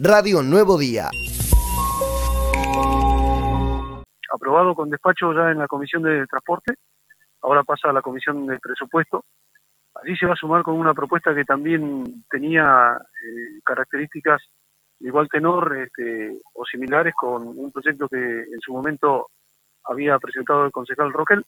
Radio 0.00 0.42
Nuevo 0.42 0.78
Día. 0.78 1.08
Aprobado 4.32 4.74
con 4.74 4.90
despacho 4.90 5.32
ya 5.32 5.50
en 5.50 5.58
la 5.58 5.66
Comisión 5.66 6.02
de 6.02 6.24
Transporte, 6.26 6.74
ahora 7.42 7.64
pasa 7.64 7.90
a 7.90 7.92
la 7.92 8.02
Comisión 8.02 8.46
de 8.46 8.58
Presupuesto. 8.60 9.24
Allí 10.00 10.16
se 10.16 10.26
va 10.26 10.34
a 10.34 10.36
sumar 10.36 10.62
con 10.62 10.74
una 10.74 10.94
propuesta 10.94 11.34
que 11.34 11.44
también 11.44 12.24
tenía 12.30 12.96
eh, 12.96 13.60
características 13.64 14.40
igual 15.00 15.28
tenor 15.28 15.76
este, 15.76 16.38
o 16.54 16.64
similares 16.64 17.14
con 17.14 17.48
un 17.48 17.72
proyecto 17.72 18.08
que 18.08 18.16
en 18.16 18.60
su 18.60 18.72
momento 18.72 19.28
había 19.84 20.18
presentado 20.18 20.64
el 20.64 20.72
concejal 20.72 21.12
Roquel. 21.12 21.44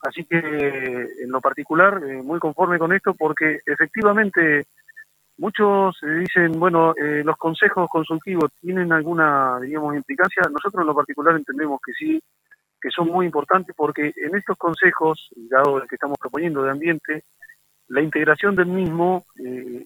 Así 0.00 0.24
que 0.24 0.38
en 0.38 1.30
lo 1.30 1.40
particular, 1.40 2.02
eh, 2.04 2.20
muy 2.22 2.40
conforme 2.40 2.78
con 2.78 2.92
esto, 2.92 3.14
porque 3.14 3.60
efectivamente 3.64 4.66
muchos 5.38 5.96
dicen, 6.02 6.52
bueno, 6.58 6.94
eh, 6.96 7.22
los 7.24 7.36
consejos 7.36 7.88
consultivos 7.90 8.50
tienen 8.60 8.92
alguna, 8.92 9.58
digamos, 9.60 9.94
implicancia. 9.94 10.42
Nosotros 10.50 10.80
en 10.82 10.86
lo 10.86 10.94
particular 10.94 11.36
entendemos 11.36 11.80
que 11.84 11.92
sí, 11.92 12.22
que 12.80 12.90
son 12.90 13.08
muy 13.08 13.26
importantes 13.26 13.74
porque 13.76 14.12
en 14.16 14.36
estos 14.36 14.56
consejos, 14.56 15.28
dado 15.36 15.82
el 15.82 15.88
que 15.88 15.96
estamos 15.96 16.18
proponiendo 16.18 16.62
de 16.62 16.70
ambiente, 16.70 17.24
la 17.88 18.02
integración 18.02 18.56
del 18.56 18.66
mismo 18.66 19.26
eh, 19.38 19.84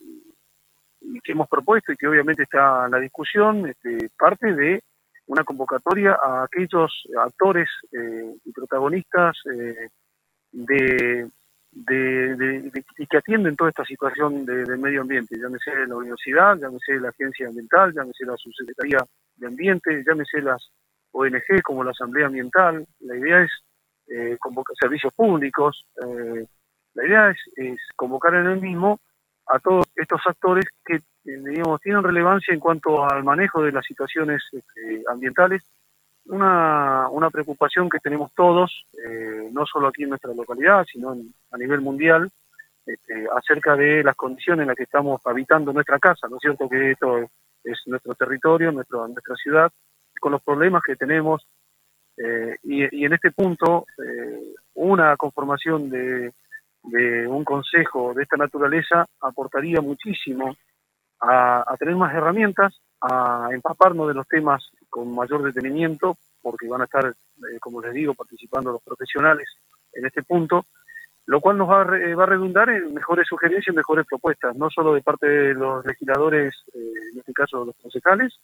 que 1.23 1.33
hemos 1.33 1.49
propuesto 1.49 1.93
y 1.93 1.97
que 1.97 2.07
obviamente 2.07 2.45
está 2.45 2.87
en 2.87 2.93
la 2.93 2.99
discusión, 2.99 3.69
este, 3.69 4.11
parte 4.19 4.55
de 4.55 4.83
una 5.27 5.45
convocatoria 5.45 6.19
a 6.21 6.45
aquellos 6.45 7.05
actores 7.19 7.69
eh, 7.93 8.35
y 8.45 8.53
protagonistas 8.53 9.37
eh, 9.53 9.89
de, 11.73 12.37
de, 12.37 12.84
y 12.98 13.06
que 13.06 13.16
atienden 13.16 13.56
toda 13.56 13.70
esta 13.70 13.84
situación 13.84 14.45
del 14.45 14.79
medio 14.79 15.02
ambiente, 15.02 15.38
llámese 15.38 15.87
la 15.87 15.96
universidad, 15.96 16.56
llámese 16.59 16.98
la 17.01 17.10
agencia 17.10 17.48
ambiental, 17.48 17.93
llámese 17.95 18.24
la 18.27 18.37
subsecretaría 18.37 18.98
de 19.37 19.46
ambiente, 19.46 20.02
llámese 20.06 20.43
las 20.43 20.70
ONG 21.12 21.62
como 21.62 21.84
la 21.84 21.93
Asamblea 21.93 22.27
Ambiental. 22.27 22.87
La 23.01 23.16
idea 23.16 23.43
es 23.43 23.51
eh, 24.09 24.37
convocar 24.38 24.77
servicios 24.77 25.12
públicos, 25.15 25.87
eh, 26.04 26.46
la 26.95 27.07
idea 27.07 27.30
es, 27.30 27.38
es 27.57 27.79
convocar 27.96 28.34
en 28.34 28.46
el 28.46 28.60
mismo 28.60 29.01
a 29.46 29.59
todos 29.59 29.87
estos 29.96 30.21
actores 30.27 30.65
que 30.84 30.96
eh, 30.96 31.01
digamos, 31.24 31.80
tienen 31.80 32.02
relevancia 32.02 32.55
en 32.55 32.60
cuanto 32.60 33.05
al 33.05 33.24
manejo 33.24 33.62
de 33.62 33.73
las 33.73 33.84
situaciones 33.84 34.43
este, 34.52 35.02
ambientales, 35.09 35.62
una, 36.31 37.09
una, 37.11 37.31
preocupación 37.31 37.89
que 37.89 37.99
tenemos 37.99 38.33
todos, 38.35 38.87
eh, 39.05 39.49
no 39.53 39.67
solo 39.67 39.89
aquí 39.89 40.05
en 40.05 40.11
nuestra 40.11 40.33
localidad, 40.35 40.85
sino 40.91 41.17
a 41.51 41.59
nivel 41.59 41.81
mundial, 41.81 42.31
este, 42.87 43.27
acerca 43.37 43.77
de 43.77 44.03
las 44.03 44.17
condiciones 44.17 44.63
en 44.63 44.69
las 44.69 44.77
que 44.77 44.85
estamos 44.85 45.21
habitando 45.25 45.73
nuestra 45.73 45.99
casa, 45.99 46.29
¿no 46.29 46.37
es 46.37 46.41
cierto? 46.41 46.69
Que 46.69 46.93
esto 46.93 47.19
es, 47.19 47.79
nuestro 47.87 48.15
territorio, 48.15 48.73
nuestro, 48.73 49.07
nuestra 49.07 49.37
ciudad, 49.37 49.71
con 50.21 50.33
los 50.33 50.43
problemas 50.43 50.83
que 50.83 50.97
tenemos, 50.97 51.47
eh, 52.17 52.57
y, 52.65 53.01
y, 53.01 53.05
en 53.05 53.13
este 53.13 53.31
punto, 53.31 53.87
una 54.75 55.17
conformación 55.17 55.89
de 55.89 56.33
de 56.83 57.27
un 57.27 57.45
consejo 57.45 58.15
de 58.15 58.23
esta 58.23 58.37
naturaleza 58.37 59.07
aportaría 59.21 59.81
muchísimo 59.81 60.57
a, 61.21 61.77
tener 61.79 61.97
más 61.97 62.15
herramientas, 62.15 62.81
a 63.01 63.49
empaparnos 63.53 64.09
de 64.09 64.15
los 64.15 64.27
temas 64.27 64.71
con 64.91 65.15
mayor 65.15 65.43
detenimiento, 65.43 66.19
porque 66.43 66.69
van 66.69 66.83
a 66.83 66.84
estar, 66.84 67.06
eh, 67.06 67.59
como 67.60 67.81
les 67.81 67.94
digo, 67.94 68.15
participando 68.15 68.72
los 68.72 68.83
profesionales 68.83 69.49
en 69.93 70.06
este 70.06 70.22
punto, 70.22 70.66
lo 71.27 71.41
cual 71.41 71.59
nos 71.59 71.69
va 71.69 71.83
a, 71.83 71.84
va 71.84 72.22
a 72.25 72.27
redundar 72.27 72.71
en 72.71 72.93
mejores 72.93 73.27
sugerencias 73.28 73.72
y 73.72 73.77
mejores 73.77 74.06
propuestas, 74.06 74.56
no 74.56 74.69
solo 74.71 74.94
de 74.94 75.03
parte 75.03 75.27
de 75.27 75.55
los 75.55 75.84
legisladores, 75.87 76.55
eh, 76.75 76.93
en 77.12 77.19
este 77.19 77.33
caso 77.33 77.65
los 77.65 77.77
concejales, 77.77 78.41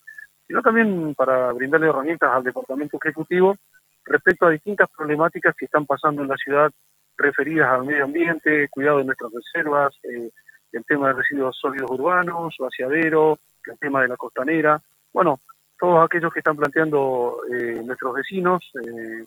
sino 0.47 0.63
también 0.63 1.15
para 1.15 1.53
brindarle 1.53 1.89
herramientas 1.89 2.31
al 2.33 2.45
Departamento 2.45 2.99
Ejecutivo 3.03 3.57
respecto 4.05 4.47
a 4.47 4.51
distintas 4.51 4.89
problemáticas 4.97 5.55
que 5.57 5.65
están 5.65 5.85
pasando 5.85 6.23
en 6.23 6.29
la 6.29 6.37
ciudad 6.37 6.71
referidas 7.17 7.71
al 7.71 7.85
medio 7.85 8.05
ambiente, 8.05 8.69
cuidado 8.69 8.99
de 8.99 9.05
nuestras 9.05 9.33
reservas, 9.33 9.95
eh, 10.05 10.31
el 10.73 10.85
tema 10.85 11.09
de 11.09 11.15
residuos 11.15 11.57
sólidos 11.59 11.91
urbanos, 11.91 12.55
vaciadero, 12.59 13.39
el 13.65 13.79
tema 13.79 14.03
de 14.03 14.09
la 14.09 14.17
costanera, 14.17 14.81
bueno, 15.13 15.41
todos 15.79 16.05
aquellos 16.05 16.33
que 16.33 16.41
están 16.41 16.57
planteando 16.57 17.39
eh, 17.53 17.83
nuestros 17.85 18.15
vecinos 18.15 18.63
eh, 18.75 19.25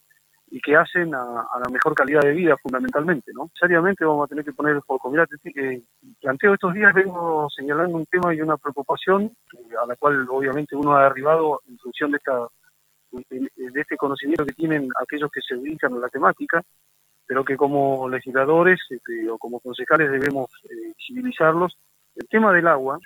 y 0.51 0.59
que 0.61 0.75
hacen 0.75 1.13
a, 1.13 1.45
la 1.59 1.69
mejor 1.71 1.93
calidad 1.93 2.21
de 2.21 2.33
vida 2.33 2.57
fundamentalmente, 2.57 3.31
¿no? 3.33 3.51
Seriamente 3.59 4.03
vamos 4.03 4.25
a 4.25 4.27
tener 4.27 4.43
que 4.43 4.53
poner 4.53 4.75
el 4.75 4.81
foco. 4.81 5.11
Que 5.43 5.83
planteo 6.19 6.53
estos 6.55 6.73
días, 6.73 6.93
vengo 6.93 7.47
señalando 7.55 7.97
un 7.97 8.05
tema 8.05 8.33
y 8.33 8.41
una 8.41 8.57
preocupación 8.57 9.31
a 9.81 9.85
la 9.85 9.95
cual 9.95 10.27
obviamente 10.29 10.75
uno 10.75 10.93
ha 10.93 11.05
arribado 11.05 11.61
en 11.67 11.77
función 11.77 12.11
de 12.11 12.17
esta 12.17 12.47
de 13.11 13.81
este 13.81 13.97
conocimiento 13.97 14.45
que 14.45 14.53
tienen 14.53 14.89
aquellos 15.01 15.31
que 15.31 15.41
se 15.41 15.55
dedican 15.55 15.93
a 15.93 15.99
la 15.99 16.09
temática, 16.09 16.61
pero 17.25 17.43
que 17.43 17.57
como 17.57 18.07
legisladores 18.09 18.79
este, 18.89 19.29
o 19.29 19.37
como 19.37 19.59
concejales 19.59 20.11
debemos 20.11 20.49
eh, 20.69 20.93
civilizarlos. 20.97 21.77
El 22.15 22.27
tema 22.27 22.53
del 22.53 22.67
agua, 22.67 22.99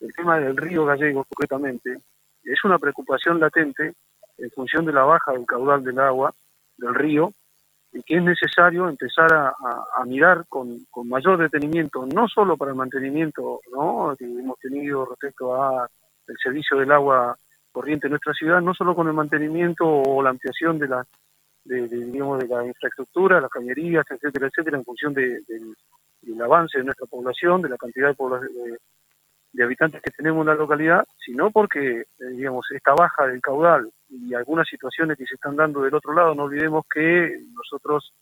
el 0.00 0.12
tema 0.14 0.40
del 0.40 0.56
río 0.56 0.84
Gallego 0.84 1.24
concretamente, 1.24 1.98
es 2.44 2.64
una 2.64 2.78
preocupación 2.78 3.40
latente 3.40 3.94
en 4.38 4.50
función 4.50 4.84
de 4.84 4.92
la 4.92 5.04
baja 5.04 5.32
del 5.32 5.46
caudal 5.46 5.82
del 5.82 5.98
agua 5.98 6.32
del 6.76 6.94
río 6.94 7.32
y 7.92 8.02
que 8.02 8.16
es 8.16 8.22
necesario 8.22 8.88
empezar 8.88 9.32
a, 9.32 10.04
mirar 10.04 10.44
con, 10.48 10.84
mayor 11.04 11.38
detenimiento, 11.38 12.04
no 12.06 12.26
solo 12.26 12.56
para 12.56 12.72
el 12.72 12.76
mantenimiento 12.76 13.60
¿no? 13.72 14.14
que 14.18 14.24
hemos 14.24 14.58
tenido 14.58 15.06
respecto 15.06 15.54
a 15.54 15.88
el 16.26 16.36
servicio 16.42 16.76
del 16.76 16.90
agua 16.90 17.36
corriente 17.70 18.08
en 18.08 18.12
nuestra 18.12 18.32
ciudad, 18.32 18.60
no 18.60 18.74
solo 18.74 18.94
con 18.94 19.06
el 19.06 19.14
mantenimiento 19.14 19.86
o 19.86 20.22
la 20.22 20.30
ampliación 20.30 20.78
de 20.78 20.88
las 20.88 21.06
de, 21.64 21.88
digamos, 21.88 22.40
de 22.40 22.48
la 22.48 22.66
infraestructura, 22.66 23.40
las 23.40 23.50
cañerías, 23.50 24.04
etcétera, 24.10 24.48
etcétera, 24.48 24.76
en 24.76 24.84
función 24.84 25.14
de, 25.14 25.40
del 26.20 26.42
avance 26.42 26.78
de 26.78 26.84
nuestra 26.84 27.06
población, 27.06 27.62
de 27.62 27.70
la 27.70 27.76
cantidad 27.76 28.14
de, 28.14 28.78
de, 29.54 29.64
habitantes 29.64 30.02
que 30.02 30.10
tenemos 30.10 30.42
en 30.42 30.48
la 30.48 30.54
localidad, 30.54 31.04
sino 31.24 31.50
porque, 31.50 32.00
eh, 32.00 32.04
digamos, 32.32 32.66
esta 32.70 32.92
baja 32.94 33.26
del 33.26 33.40
caudal 33.40 33.90
y 34.08 34.34
algunas 34.34 34.68
situaciones 34.68 35.16
que 35.16 35.26
se 35.26 35.34
están 35.34 35.56
dando 35.56 35.82
del 35.82 35.94
otro 35.94 36.12
lado, 36.12 36.34
no 36.34 36.44
olvidemos 36.44 36.84
que 36.92 37.40
nosotros, 37.54 38.12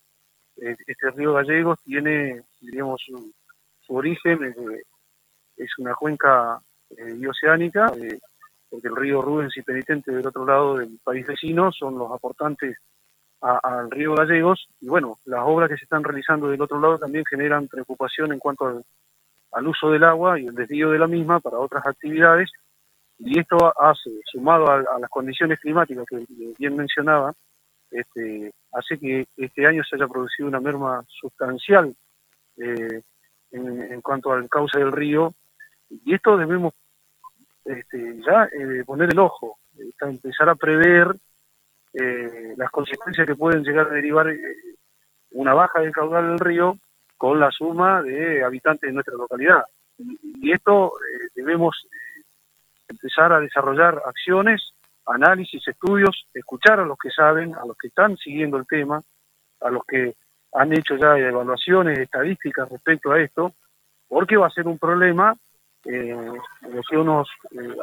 eh, 0.56 0.76
este 0.86 1.10
río 1.10 1.32
Gallegos 1.34 1.80
tiene, 1.82 2.42
digamos, 2.60 3.02
su, 3.06 3.32
origen, 3.94 4.42
eh, 4.44 4.82
es 5.56 5.70
una 5.78 5.94
cuenca 5.94 6.58
bioceánica, 6.88 7.92
porque 8.70 8.88
el 8.88 8.96
río 8.96 9.20
Rubens 9.20 9.54
y 9.56 9.62
Penitente 9.62 10.12
del 10.12 10.26
otro 10.26 10.46
lado 10.46 10.78
del 10.78 10.98
país 11.04 11.26
vecino 11.26 11.70
son 11.72 11.98
los 11.98 12.10
aportantes 12.10 12.78
al 13.42 13.90
río 13.90 14.14
Gallegos. 14.14 14.66
Y 14.80 14.88
bueno, 14.88 15.18
las 15.26 15.42
obras 15.44 15.68
que 15.68 15.76
se 15.76 15.84
están 15.84 16.04
realizando 16.04 16.48
del 16.48 16.62
otro 16.62 16.80
lado 16.80 16.98
también 16.98 17.24
generan 17.28 17.68
preocupación 17.68 18.32
en 18.32 18.38
cuanto 18.38 18.66
al, 18.66 18.82
uso 19.60 19.90
del 19.90 20.04
agua 20.04 20.40
y 20.40 20.46
el 20.46 20.54
desvío 20.54 20.90
de 20.90 20.98
la 20.98 21.06
misma 21.06 21.40
para 21.40 21.58
otras 21.58 21.86
actividades. 21.86 22.50
Y 23.18 23.38
esto 23.38 23.72
hace, 23.78 24.10
sumado 24.24 24.70
a, 24.70 24.98
las 24.98 25.10
condiciones 25.10 25.60
climáticas 25.60 26.04
que 26.08 26.24
bien 26.58 26.76
mencionaba, 26.76 27.32
este, 27.90 28.52
hace 28.72 28.98
que 28.98 29.26
este 29.36 29.66
año 29.66 29.84
se 29.84 29.96
haya 29.96 30.08
producido 30.08 30.48
una 30.48 30.60
merma 30.60 31.04
sustancial 31.08 31.94
eh, 32.56 33.02
en, 33.52 34.00
cuanto 34.00 34.32
al 34.32 34.48
cauce 34.48 34.78
del 34.78 34.90
río. 34.90 35.34
Y 35.88 36.14
esto 36.14 36.36
debemos 36.36 36.72
este, 37.64 38.20
ya 38.26 38.44
eh, 38.44 38.82
poner 38.84 39.10
el 39.10 39.18
ojo, 39.18 39.58
empezar 40.00 40.48
a 40.48 40.54
prever 40.54 41.14
eh, 41.92 42.54
las 42.56 42.70
consecuencias 42.70 43.26
que 43.26 43.36
pueden 43.36 43.62
llegar 43.62 43.88
a 43.88 43.94
derivar 43.94 44.26
una 45.32 45.54
baja 45.54 45.80
del 45.80 45.92
caudal 45.92 46.30
del 46.30 46.38
río 46.38 46.78
con 47.22 47.38
la 47.38 47.52
suma 47.52 48.02
de 48.02 48.42
habitantes 48.42 48.88
de 48.88 48.94
nuestra 48.94 49.14
localidad. 49.14 49.62
Y, 49.96 50.50
esto 50.50 50.88
eh, 50.88 51.28
debemos 51.36 51.86
empezar 52.88 53.32
a 53.32 53.38
desarrollar 53.38 54.02
acciones, 54.04 54.72
análisis, 55.06 55.62
estudios, 55.68 56.26
escuchar 56.34 56.80
a 56.80 56.84
los 56.84 56.98
que 56.98 57.10
saben, 57.10 57.54
a 57.54 57.64
los 57.64 57.76
que 57.76 57.86
están 57.86 58.16
siguiendo 58.16 58.56
el 58.56 58.66
tema, 58.66 59.00
a 59.60 59.70
los 59.70 59.84
que 59.84 60.16
han 60.52 60.72
hecho 60.72 60.96
ya 60.96 61.16
evaluaciones 61.16 61.96
estadísticas 62.00 62.68
respecto 62.68 63.12
a 63.12 63.20
esto, 63.20 63.52
porque 64.08 64.36
va 64.36 64.48
a 64.48 64.50
ser 64.50 64.66
un 64.66 64.80
problema 64.80 65.32
en 65.84 66.34
los 66.70 66.90
unos 66.90 67.28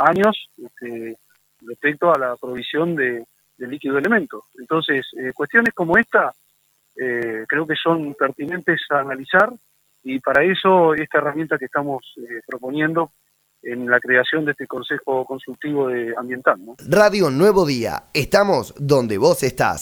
años 0.06 0.50
este, 0.58 1.18
respecto 1.62 2.14
a 2.14 2.20
la 2.20 2.36
provisión 2.36 2.94
de, 2.94 3.26
de 3.58 3.68
líquido 3.68 3.98
elemento. 3.98 4.48
Entonces, 4.60 5.08
eh, 5.18 5.32
cuestiones 5.34 5.74
como 5.74 5.98
esta 5.98 6.34
eh, 7.00 7.46
creo 7.48 7.66
que 7.66 7.76
son 7.76 8.14
pertinentes 8.14 8.82
a 8.90 9.00
analizar 9.00 9.52
y 10.04 10.20
para 10.20 10.44
eso 10.44 10.94
esta 10.94 11.20
herramienta 11.20 11.58
que 11.58 11.66
estamos 11.66 12.02
eh, 12.18 12.42
proponiendo 12.46 13.12
en 13.62 13.90
la 13.90 14.00
creación 14.00 14.46
de 14.46 14.52
este 14.52 14.68
Consejo 14.68 15.26
Consultivo 15.26 15.88
de 15.88 16.14
Ambiental. 16.18 16.60
Radio 16.88 17.30
Nuevo 17.30 17.66
Día, 17.66 18.04
estamos 18.14 18.74
donde 18.78 19.18
vos 19.18 19.44
estás. 19.44 19.78